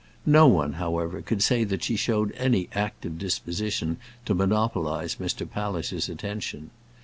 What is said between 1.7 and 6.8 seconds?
she showed any active disposition to monopolize Mr. Palliser's attention.